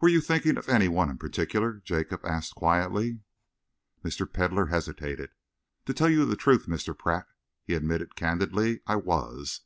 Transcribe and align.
"Were 0.00 0.08
you 0.08 0.22
thinking 0.22 0.56
of 0.56 0.70
any 0.70 0.88
one 0.88 1.10
in 1.10 1.18
particular?" 1.18 1.82
Jacob 1.84 2.24
asked 2.24 2.54
quietly. 2.54 3.20
Mr. 4.02 4.24
Pedlar 4.26 4.68
hesitated. 4.68 5.32
"To 5.84 5.92
tell 5.92 6.08
you 6.08 6.24
the 6.24 6.34
truth, 6.34 6.64
Mr. 6.64 6.96
Pratt," 6.96 7.26
he 7.64 7.74
admitted 7.74 8.16
candidly, 8.16 8.80
"I 8.86 8.96
was. 8.96 9.58